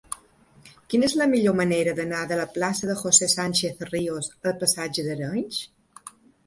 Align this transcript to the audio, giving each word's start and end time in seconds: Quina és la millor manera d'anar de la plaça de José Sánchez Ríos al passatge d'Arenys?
Quina 0.93 1.05
és 1.09 1.15
la 1.21 1.27
millor 1.33 1.55
manera 1.59 1.93
d'anar 1.99 2.23
de 2.33 2.39
la 2.41 2.47
plaça 2.57 2.91
de 2.93 2.97
José 3.05 3.31
Sánchez 3.37 3.87
Ríos 3.93 4.35
al 4.51 4.59
passatge 4.67 5.09
d'Arenys? 5.11 5.67